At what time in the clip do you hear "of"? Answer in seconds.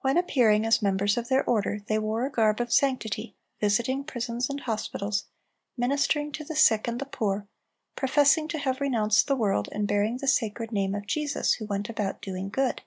1.18-1.28, 2.58-2.72, 10.94-11.06